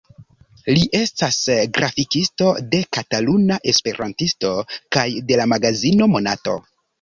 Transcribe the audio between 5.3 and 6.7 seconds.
la magazino "Monato".